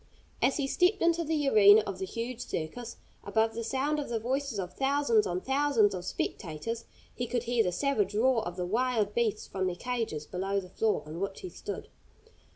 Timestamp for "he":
0.57-0.65, 7.13-7.27, 11.41-11.49